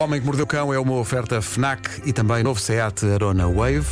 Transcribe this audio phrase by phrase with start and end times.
[0.00, 3.84] O Homem que Mordeu Cão é uma oferta FNAC e também novo Seat Arona Wave.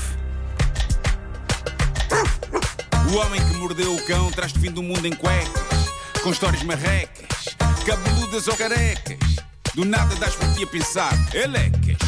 [3.12, 5.90] O homem que mordeu o cão traz-te fim do mundo em cuecas,
[6.22, 9.18] com histórias marrecas, cabeludas ou carecas.
[9.74, 11.98] Do nada das por ti a pensar, elecas,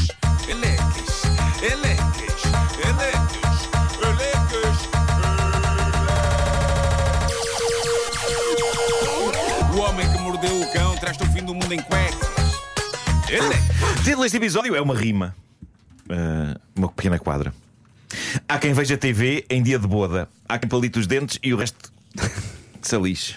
[0.46, 1.23] elecas,
[1.61, 2.45] elecas,
[2.85, 3.69] elecas,
[4.01, 4.79] elecas.
[9.75, 12.28] O homem que mordeu o cão traz-te o fim do mundo em cuecas.
[14.05, 15.37] Título deste episódio é uma rima.
[16.09, 17.52] Ah, uma pequena quadra.
[18.48, 20.29] Há quem veja TV em dia de boda.
[20.48, 21.93] Há quem palite os dentes e o resto
[22.80, 23.35] se lixe.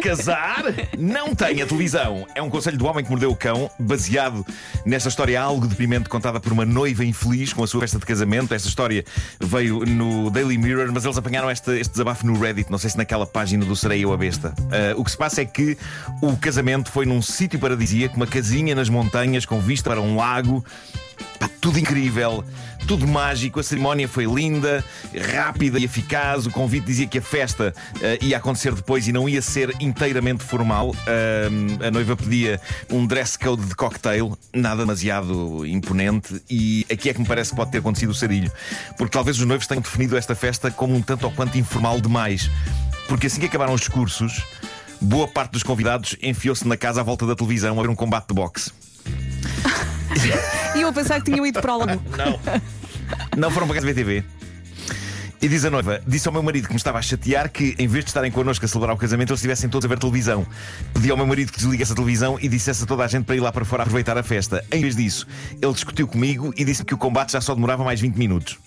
[0.00, 0.64] Casar,
[0.98, 2.26] não tenha televisão.
[2.34, 4.46] É um conselho do homem que mordeu o cão, baseado
[4.84, 8.54] nesta história algo deprimente contada por uma noiva infeliz com a sua festa de casamento.
[8.54, 9.04] Esta história
[9.38, 12.96] veio no Daily Mirror, mas eles apanharam este, este desabafo no Reddit, não sei se
[12.96, 14.54] naquela página do Serei Eu a Besta.
[14.70, 15.76] Ah, o que se passa é que
[16.22, 20.64] o casamento foi num sítio paradisíaco, uma casinha nas montanhas com vista para um lago.
[21.40, 22.44] Pá, tudo incrível,
[22.86, 23.60] tudo mágico.
[23.60, 24.84] A cerimónia foi linda,
[25.32, 26.44] rápida e eficaz.
[26.44, 30.44] O convite dizia que a festa eh, ia acontecer depois e não ia ser inteiramente
[30.44, 30.94] formal.
[31.06, 32.60] Ahm, a noiva pedia
[32.90, 36.42] um dress code de cocktail, nada demasiado imponente.
[36.50, 38.52] E aqui é que me parece que pode ter acontecido o sarilho,
[38.98, 42.50] porque talvez os noivos tenham definido esta festa como um tanto ou quanto informal demais.
[43.08, 44.44] Porque assim que acabaram os discursos,
[45.00, 48.28] boa parte dos convidados enfiou-se na casa à volta da televisão a ver um combate
[48.28, 48.70] de boxe.
[50.76, 51.86] E eu a pensar que tinham ido para o.
[51.86, 52.40] Não.
[53.36, 54.24] Não foram para casa VTV.
[55.42, 57.88] E diz a noiva: disse ao meu marido que me estava a chatear que, em
[57.88, 60.46] vez de estarem connosco a celebrar o casamento, eles estivessem todos a ver televisão.
[60.92, 63.36] Pedi ao meu marido que desligasse a televisão e dissesse a toda a gente para
[63.36, 64.62] ir lá para fora aproveitar a festa.
[64.70, 65.26] Em vez disso,
[65.60, 68.58] ele discutiu comigo e disse-me que o combate já só demorava mais 20 minutos.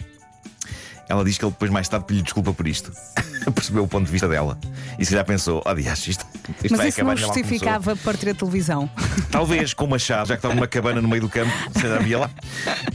[1.07, 2.91] Ela diz que ele depois, mais tarde, pediu desculpa por isto.
[3.53, 4.57] Percebeu o ponto de vista dela.
[4.97, 6.25] E se já pensou: oh, dias, isto,
[6.63, 8.89] isto Mas isso não já mal começou." justificava para ter a televisão.
[9.31, 11.97] Talvez com uma chave, já que estava numa cabana no meio do campo, você já
[11.99, 12.29] via lá.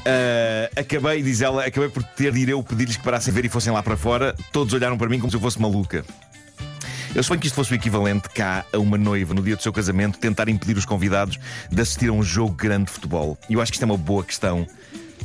[0.06, 3.44] Ah, acabei, diz ela, acabei por ter de ir eu pedir-lhes que parassem a ver
[3.44, 4.34] e fossem lá para fora.
[4.52, 6.04] Todos olharam para mim como se eu fosse maluca.
[7.14, 9.72] Eu suponho que isto fosse o equivalente cá a uma noiva, no dia do seu
[9.72, 11.38] casamento, tentar impedir os convidados
[11.70, 13.36] de assistir a um jogo grande de futebol.
[13.48, 14.66] E eu acho que isto é uma boa questão.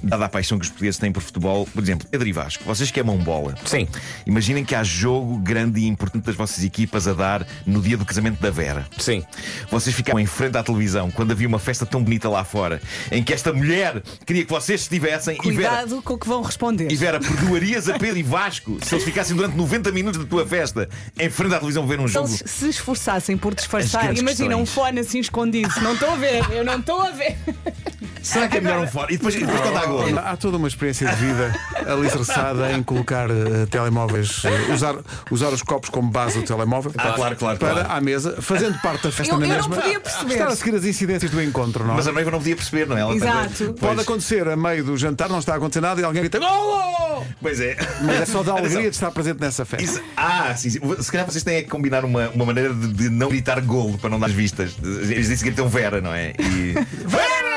[0.04, 2.92] Dada a paixão que os portugueses têm por futebol, por exemplo, Pedro e Vasco, vocês
[2.92, 3.56] que amam bola.
[3.66, 3.88] Sim.
[4.26, 8.06] Imaginem que há jogo grande e importante das vossas equipas a dar no dia do
[8.06, 8.86] casamento da Vera.
[8.98, 9.24] Sim.
[9.72, 12.82] Vocês ficavam em frente à televisão quando havia uma festa tão bonita lá fora,
[13.12, 15.70] em que esta mulher queria que vocês estivessem e Vera.
[15.70, 16.92] Cuidado com o que vão responder.
[16.92, 20.46] E Vera, perdoarias a Pedro e Vasco se eles ficassem durante 90 minutos da tua
[20.46, 22.28] festa em frente à televisão a ver um Se jogo?
[22.28, 24.70] eles se esforçassem por disfarçar, imagina um questões.
[24.70, 25.70] fone assim escondido.
[25.82, 27.38] Não estou a ver, eu não estou a ver.
[28.24, 29.12] Será que é melhor um fora?
[29.14, 30.04] E depois, e depois quando há gol?
[30.20, 31.54] Há toda uma experiência de vida
[31.86, 34.96] alicerçada em colocar eh, telemóveis, eh, usar,
[35.30, 37.92] usar os copos como base do telemóvel Ah, claro, claro, para claro.
[37.92, 39.76] à mesa, fazendo parte da festa Eu- na eu não mesma.
[39.76, 40.34] podia perceber.
[40.34, 41.98] Estar a seguir as incidências do encontro, não é?
[41.98, 43.02] Mas a noiva não podia perceber, não é?
[43.02, 43.74] Ela Exato.
[43.80, 47.26] Pode acontecer a meio do jantar, não está a acontecer nada e alguém grita Golo!
[47.42, 47.76] Pois é.
[48.02, 49.84] Mas é só da alegria de estar presente nessa festa.
[49.86, 50.80] Isso- ah, sim, sim.
[51.02, 54.10] Se calhar vocês têm que combinar uma, uma maneira de, de não gritar golo para
[54.10, 54.76] não dar as vistas.
[54.82, 56.34] Eles dizem que gritam Vera, não é?
[56.40, 56.74] E.
[57.06, 57.53] Vera!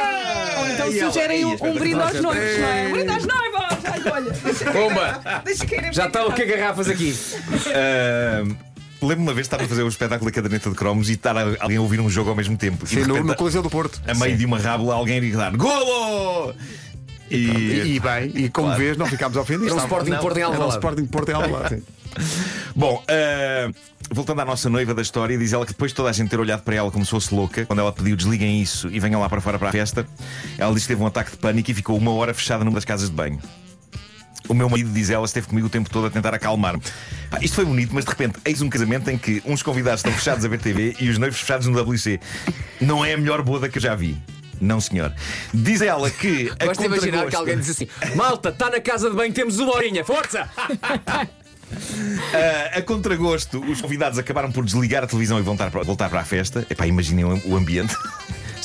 [0.77, 2.89] Então E sugerem Ih, um, um brinde aos noivos, não é?
[2.91, 3.79] Brinde às noivas!
[3.85, 5.21] Ai, olha, deixa, Pumba!
[5.45, 6.07] deixa cair em Já mim.
[6.09, 7.17] estão aqui garrafas aqui.
[7.75, 8.43] Ah,
[9.03, 11.77] Lembro-me uma vez estar a fazer o espetáculo da caderneta de cromos e estar alguém
[11.77, 12.85] a ouvir um jogo ao mesmo tempo.
[12.85, 14.01] E Sim, no, repente, no Coliseu do Porto.
[14.07, 16.55] a meio de uma rábula, alguém a gritar Golo!
[17.31, 17.95] E, E.
[17.97, 18.81] e bem, e como Claro.
[18.83, 19.67] vez, não ficámos ofendidos.
[19.73, 20.75] Era um Estava- Sporting Porto em Era um Alvalade.
[20.77, 21.75] Sporting Porto em Alvalade.
[21.77, 21.83] sim.
[22.75, 23.71] Bom, ah,
[24.11, 26.39] voltando à nossa noiva da história, diz ela que depois de toda a gente ter
[26.39, 29.29] olhado para ela como se fosse louca, quando ela pediu desliguem isso e venham lá
[29.29, 30.07] para fora para a festa,
[30.59, 32.85] ela disse que teve um ataque de pânico e ficou uma hora fechada numa das
[32.85, 33.41] casas de banho.
[34.49, 36.81] O meu marido, diz ela, esteve comigo o tempo todo a tentar acalmar-me.
[37.31, 40.13] Pá, isto foi bonito, mas de repente, eis um casamento em que uns convidados estão
[40.13, 42.21] fechados a ver TV e os noivos fechados no WC.
[42.81, 44.17] Não é a melhor boda que eu já vi.
[44.61, 45.13] Não, senhor.
[45.53, 46.51] Diz ela que.
[46.59, 49.59] a Gosto de imaginar que alguém diz assim: Malta, está na casa de banho, temos
[49.59, 50.49] uma horinha, força!
[52.35, 56.21] Ah, a contragosto, os convidados acabaram por desligar a televisão e voltar para, voltar para
[56.21, 56.67] a festa.
[56.71, 57.95] Epá, imaginem o ambiente.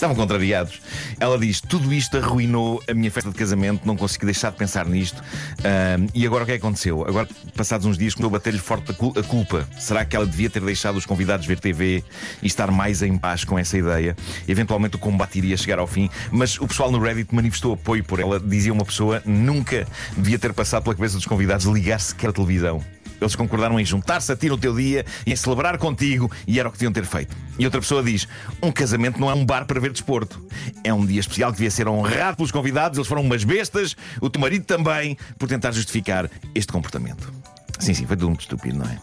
[0.01, 0.81] Estavam contrariados.
[1.19, 4.87] Ela diz: Tudo isto arruinou a minha festa de casamento, não consegui deixar de pensar
[4.87, 5.23] nisto.
[5.63, 7.05] Ah, e agora o que é que aconteceu?
[7.07, 9.69] Agora, passados uns dias, começou a bater-lhe forte a culpa.
[9.77, 12.03] Será que ela devia ter deixado os convidados ver TV
[12.41, 14.15] e estar mais em paz com essa ideia?
[14.47, 18.19] Eventualmente o combate iria chegar ao fim, mas o pessoal no Reddit manifestou apoio por
[18.19, 18.39] ela.
[18.39, 19.87] Dizia uma pessoa: nunca
[20.17, 22.83] devia ter passado pela cabeça dos convidados ligar sequer a televisão.
[23.21, 26.67] Eles concordaram em juntar-se a ti no teu dia e em celebrar contigo, e era
[26.67, 27.35] o que deviam ter feito.
[27.57, 28.27] E outra pessoa diz:
[28.61, 30.43] um casamento não é um bar para ver desporto.
[30.83, 34.29] É um dia especial que devia ser honrado pelos convidados, eles foram umas bestas, o
[34.29, 37.31] teu marido também, por tentar justificar este comportamento.
[37.79, 38.99] Sim, sim, foi tudo muito estúpido, não é?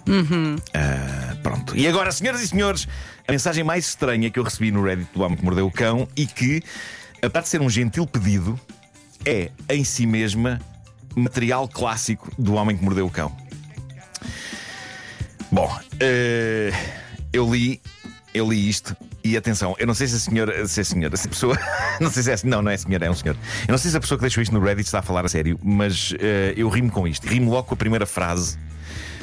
[0.75, 1.76] Ah, pronto.
[1.76, 2.87] E agora, senhoras e senhores,
[3.26, 6.06] a mensagem mais estranha que eu recebi no Reddit do Homem que Mordeu o Cão
[6.17, 6.62] e que,
[7.21, 8.59] apesar de ser um gentil pedido,
[9.25, 10.61] é em si mesma
[11.17, 13.37] material clássico do Homem que Mordeu o Cão.
[15.50, 16.71] Bom, eh,
[17.33, 17.81] eu li,
[18.35, 21.27] eu li isto e atenção, eu não sei se a senhora, se a senhora, se
[21.27, 21.59] a pessoa,
[22.00, 23.37] não sei se é não, não é senhora, é um senhor.
[23.67, 25.29] Eu não sei se a pessoa que deixou isto no Reddit está a falar a
[25.29, 27.27] sério, mas eh, eu rimo com isto.
[27.27, 28.59] Rimo logo com a primeira frase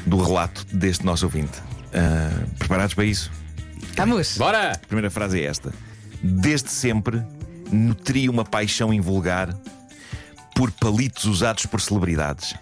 [0.06, 1.62] do relato deste nosso ouvinte.
[1.94, 3.32] Ah, preparados para isso?
[3.96, 4.38] Vamos.
[4.38, 4.72] Bora!
[4.74, 5.74] A primeira frase é esta:
[6.22, 7.24] Desde sempre
[7.72, 9.56] nutri uma paixão invulgar
[10.56, 12.56] por palitos usados por celebridades.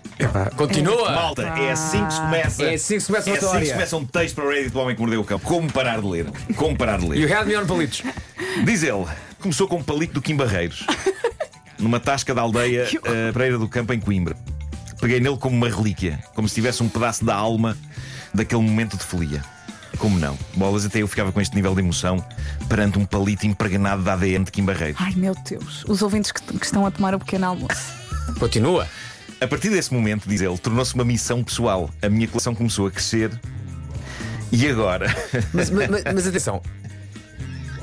[0.57, 1.12] Continua!
[1.12, 2.63] Malta, é assim que se começa.
[2.63, 3.74] É assim que se começa É a assim que se história.
[3.74, 5.40] começa um texto para o Reddit do Homem que Mordeu o Cão.
[5.40, 6.25] Como parar de ler?
[6.56, 7.19] Como parar de ler?
[7.19, 8.01] You had me on palitos.
[8.66, 9.06] Diz ele,
[9.40, 10.86] começou com um palito do Kim Barreiros,
[11.78, 14.36] numa tasca da aldeia uh, Pereira do Campo, em Coimbra.
[15.00, 17.78] Peguei nele como uma relíquia, como se tivesse um pedaço da alma
[18.34, 19.44] daquele momento de folia.
[19.98, 20.38] Como não?
[20.56, 22.24] Bolas, até eu ficava com este nível de emoção
[22.68, 25.00] perante um palito impregnado de ADN de Kim Barreiros.
[25.01, 27.94] Ai meu Deus, os ouvintes que, que estão a tomar o pequeno almoço.
[28.40, 28.88] Continua.
[29.40, 31.90] A partir desse momento, diz ele, tornou-se uma missão pessoal.
[32.01, 33.30] A minha coleção começou a crescer.
[34.51, 35.07] E agora?
[35.54, 36.62] Mas, mas- mas- mas atenção.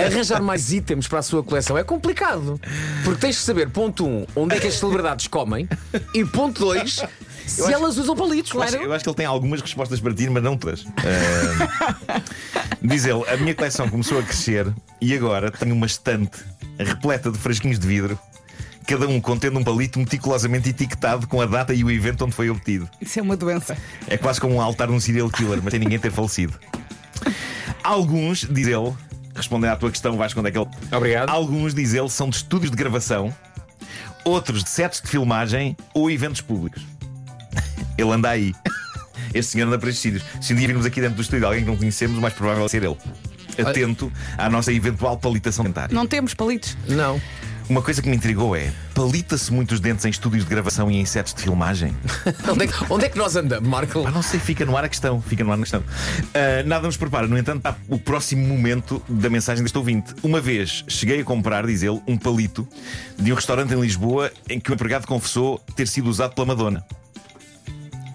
[0.06, 2.60] Arranjar mais itens para a sua coleção é complicado.
[3.04, 5.68] Porque tens que saber, ponto 1, um, onde é que as celebridades comem
[6.14, 7.04] e ponto 2,
[7.46, 8.52] se elas usam palitos.
[8.52, 10.84] Eu acho, eu acho que ele tem algumas respostas para ti, mas não todas.
[12.08, 12.20] Ah,
[12.82, 16.38] diz ele: a minha coleção começou a crescer e agora tenho uma estante
[16.78, 18.18] repleta de frasquinhos de vidro,
[18.86, 22.50] cada um contendo um palito meticulosamente etiquetado com a data e o evento onde foi
[22.50, 22.88] obtido.
[23.00, 23.76] Isso é uma doença.
[24.06, 26.54] É quase como um altar de um serial killer, mas sem ninguém ter falecido.
[27.82, 28.92] Alguns, diz ele,
[29.40, 30.68] respondendo à tua questão, vais quando é que ele.
[30.92, 31.30] Obrigado.
[31.30, 33.34] Alguns, diz ele, são de estúdios de gravação,
[34.24, 36.82] outros de sets de filmagem ou eventos públicos.
[37.98, 38.54] Ele anda aí.
[39.34, 40.24] Este senhor anda para estes sítios.
[40.44, 42.64] Se um dia virmos aqui dentro do estúdio alguém que não conhecemos, o mais provável
[42.64, 42.96] é ser ele.
[43.58, 45.94] Atento à nossa eventual palitação dentária.
[45.94, 46.76] Não temos palitos.
[46.88, 47.20] Não.
[47.70, 51.06] Uma coisa que me intrigou é: palita-se muitos dentes em estúdios de gravação e em
[51.06, 51.96] sets de filmagem?
[52.50, 54.04] Onde é, que, onde é que nós andamos, Marco?
[54.04, 55.22] Ah, não sei, fica no ar a questão.
[55.22, 55.84] Fica no ar a questão.
[56.34, 60.12] Ah, nada nos prepara, no entanto, está o próximo momento da mensagem deste ouvinte.
[60.20, 62.66] Uma vez cheguei a comprar, diz ele, um palito
[63.16, 66.84] de um restaurante em Lisboa em que o empregado confessou ter sido usado pela Madonna.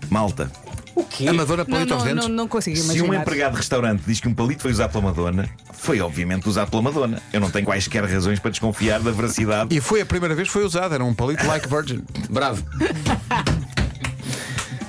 [0.10, 0.52] Malta.
[0.96, 1.28] O quê?
[1.28, 2.28] A Madonna Não, palito aos não, dentes.
[2.30, 3.10] não, não consigo Se imaginar.
[3.10, 6.70] um empregado de restaurante diz que um palito foi usado pela Madonna, foi obviamente usado
[6.72, 7.22] pela Madonna.
[7.34, 9.76] Eu não tenho quaisquer razões para desconfiar da veracidade.
[9.76, 12.02] E foi a primeira vez que foi usado, era um palito like virgin.
[12.30, 12.64] Bravo.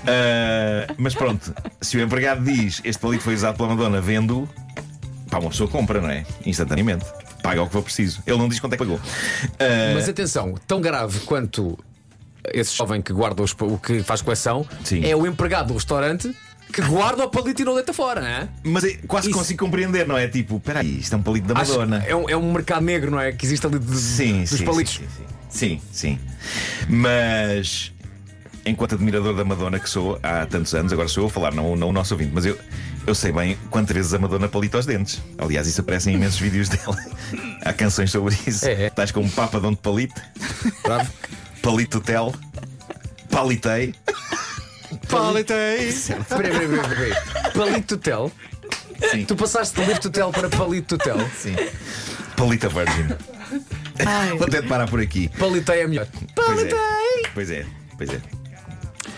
[0.09, 4.49] Ah, mas pronto, se o empregado diz este palito foi usado pela Madonna, vendo,
[5.31, 6.25] pá, uma pessoa compra, não é?
[6.45, 7.05] Instantaneamente.
[7.43, 8.23] Paga o que for preciso.
[8.27, 9.01] Ele não diz quanto é que pagou.
[9.59, 11.79] Ah, Mas atenção, tão grave quanto
[12.53, 15.05] esse jovem que guarda os, o que faz coleção Sim.
[15.05, 16.35] é o empregado do restaurante
[16.73, 18.49] que guarda o palito e não deita fora, não é?
[18.65, 20.27] mas é- quase Isso- consigo compreender, não é?
[20.27, 22.05] Tipo, peraí, isto é um palito da Acho- Madonna.
[22.07, 23.31] é, um, é um mercado negro, não é?
[23.33, 24.95] Que existe ali de, Sim, dos sim, palitos.
[24.95, 25.27] Sim, sim, sim.
[25.49, 26.19] Sim, sim.
[26.89, 27.93] Mas
[28.65, 31.77] enquanto admirador da Madonna que sou há tantos anos, agora sou eu a falar, não,
[31.77, 32.59] não o nosso ouvinte, mas eu,
[33.07, 35.23] eu sei bem quantas vezes a Madonna palita os dentes.
[35.39, 36.97] Aliás, isso aparece em imensos vídeos dela.
[37.65, 38.67] Há canções sobre isso.
[38.67, 38.87] É, é.
[38.89, 40.15] Estás como Papa de onde palite,
[40.83, 41.11] Bravo.
[41.67, 42.33] palito tel,
[43.29, 43.93] palitei.
[45.09, 45.91] Palitei!
[47.55, 48.31] Palito Tutel.
[49.11, 51.19] Sim, Tu passaste de Lift Tutel para Palito Tutel.
[51.37, 51.57] sim.
[52.37, 53.09] Palita Virgin.
[54.07, 54.37] Ai.
[54.39, 55.29] Vou ter de parar por aqui.
[55.39, 56.07] Palitei é melhor.
[56.37, 56.69] Pois é.
[57.35, 58.21] Pois é, pois é.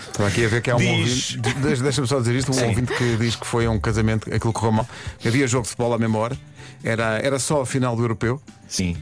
[0.07, 1.50] Estava aqui a ver que há um Diz- ouvinte.
[1.61, 2.64] de- Deixa-me só dizer isto: um Sim.
[2.69, 4.88] ouvinte que diz que foi a um casamento, aquilo correu mal.
[5.25, 6.37] Havia jogo de futebol à mesma hora,
[6.83, 8.41] era, era só a final do europeu.
[8.69, 8.99] Sim.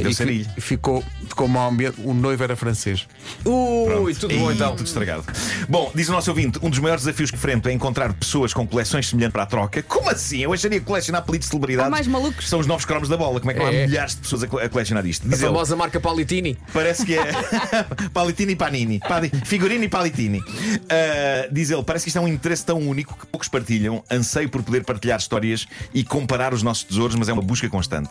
[0.00, 2.00] Deu e fi- ficou, ficou mau ambiente.
[2.04, 3.04] O noivo era francês.
[3.44, 4.76] Ui, tudo bom então.
[4.76, 5.24] Tudo estragado.
[5.68, 8.64] Bom, diz o nosso ouvinte: um dos maiores desafios que enfrento é encontrar pessoas com
[8.64, 9.82] coleções semelhantes para a troca.
[9.82, 10.38] Como assim?
[10.42, 12.48] Eu acharia que colecionar pelitos de celebridades mais malucos.
[12.48, 13.40] são os novos cromos da bola.
[13.40, 13.86] Como é que não há É.
[13.88, 15.26] milhares de pessoas a, co- a colecionar isto?
[15.26, 16.56] A Diz ele, famosa marca Palitini.
[16.72, 17.24] Parece que é
[18.14, 19.00] Palitini e Panini.
[19.44, 20.40] Figurini e Palitini.
[20.88, 24.04] Ah, diz ele: parece que isto é um interesse tão único que poucos partilham.
[24.10, 28.10] Anseio por poder partilhar histórias e comparar os nossos tesouros, mas é uma busca constante.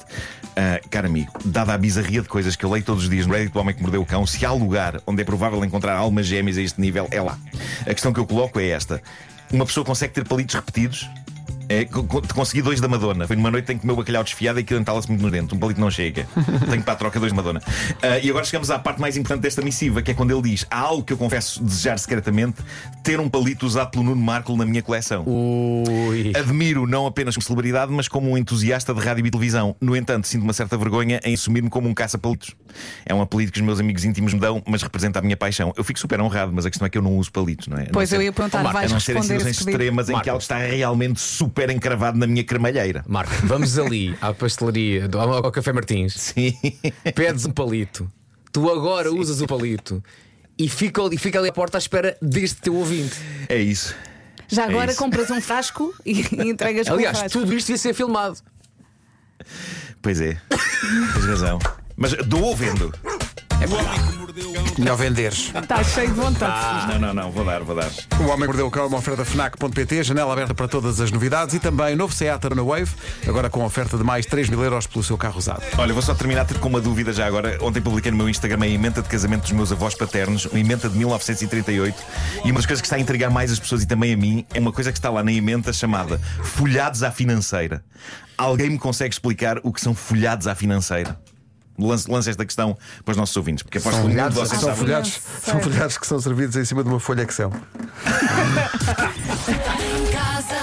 [0.89, 3.53] Caro amigo, dada a bizarria de coisas que eu leio todos os dias no Reddit
[3.53, 6.57] do Homem que Mordeu o Cão, se há lugar onde é provável encontrar almas gêmeas
[6.57, 7.37] a este nível, é lá.
[7.81, 9.01] A questão que eu coloco é esta:
[9.51, 11.09] uma pessoa consegue ter palitos repetidos?
[11.69, 13.27] É, co- co- consegui dois da Madonna.
[13.27, 15.53] Foi numa noite em que comeu bacalhau desfiado e aquilo entala-se muito no dente.
[15.53, 16.25] Um palito não chega.
[16.69, 17.61] Tenho para a troca dois de Madonna.
[18.01, 20.65] Ah, e agora chegamos à parte mais importante desta missiva, que é quando ele diz:
[20.71, 22.55] há algo que eu confesso desejar secretamente,
[23.03, 25.25] ter um palito usado pelo Nuno Marco na minha coleção.
[25.27, 26.31] Ui.
[26.35, 29.75] Admiro não apenas como celebridade, mas como um entusiasta de rádio e televisão.
[29.81, 32.55] No entanto, sinto uma certa vergonha em assumir-me como um caça-palitos.
[33.05, 35.73] É um apelido que os meus amigos íntimos me dão, mas representa a minha paixão.
[35.75, 37.81] Eu fico super honrado, mas a questão é que eu não uso palitos, não é?
[37.81, 40.19] A não Pois eu ser- ia perguntar, a vais não ser em situações extremas em
[40.19, 43.03] que algo está realmente super encravado na minha cremalheira.
[43.07, 46.53] Marco, vamos ali à pastelaria, do- ao ao Café Martins, Sim.
[47.15, 48.09] pedes um palito,
[48.51, 50.03] tu agora usas o palito
[50.57, 53.15] e fica, e fica ali à porta à espera deste teu ouvinte.
[53.49, 53.95] É isso.
[54.47, 54.99] Já agora isso.
[54.99, 58.37] compras um frasco e, e entregas com o Aliás, tudo isto devia ser filmado.
[60.01, 60.37] Pois é.
[61.13, 61.59] Tens razão.
[61.95, 62.93] Mas dou ouvindo.
[63.69, 64.26] O homem
[64.77, 65.51] Melhor venderes.
[65.55, 66.93] Está cheio de vontade.
[66.93, 67.89] Não, não, não, vou dar, vou dar.
[68.19, 71.55] O Homem que Mordeu o Cão, uma oferta FNAC.pt, janela aberta para todas as novidades
[71.55, 72.91] e também novo Seat na Wave,
[73.27, 75.63] agora com oferta de mais 3 mil euros pelo seu carro usado.
[75.77, 77.57] Olha, vou só terminar com uma dúvida já agora.
[77.61, 80.87] Ontem publiquei no meu Instagram a emenda de casamento dos meus avós paternos, uma emenda
[80.87, 82.03] de 1938.
[82.45, 84.45] E uma das coisas que está a intrigar mais as pessoas e também a mim
[84.53, 87.83] é uma coisa que está lá na emenda chamada folhados à financeira.
[88.37, 91.17] Alguém me consegue explicar o que são folhados à financeira?
[91.79, 94.77] Lance, lance esta questão para os nossos ouvintes, porque aposto que de vocês são sabe.
[94.77, 97.51] folhados, são folhados que são servidos em cima de uma folha Excel.
[99.47, 100.55] Em casa,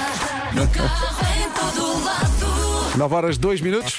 [0.54, 2.99] no carro, em todo lado.
[2.99, 3.97] 9 horas 2 minutos.